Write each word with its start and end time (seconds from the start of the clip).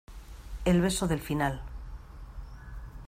el 0.65 0.81
beso 0.81 1.07
del 1.07 1.19
final. 1.19 1.61